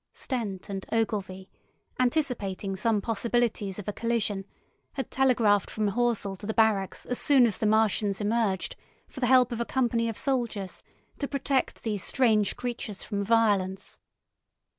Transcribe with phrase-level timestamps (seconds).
[0.13, 1.47] Stent and Ogilvy,
[1.99, 4.45] anticipating some possibilities of a collision,
[4.93, 8.75] had telegraphed from Horsell to the barracks as soon as the Martians emerged,
[9.07, 10.81] for the help of a company of soldiers
[11.19, 13.99] to protect these strange creatures from violence.